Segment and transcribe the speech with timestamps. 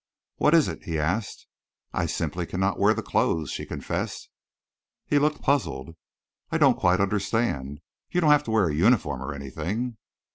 [0.37, 1.45] "What is it?" he asked.
[1.93, 4.29] "I simply cannot wear the clothes," she confessed.
[5.05, 5.95] He looked puzzled.
[6.49, 7.81] "I don't quite understand.
[8.09, 9.97] You don't have to wear a uniform or anything."